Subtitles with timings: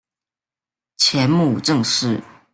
[0.97, 2.19] 前母郑氏。